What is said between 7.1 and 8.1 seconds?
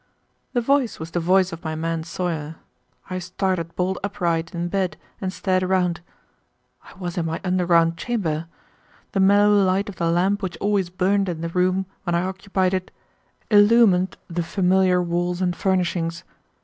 in my underground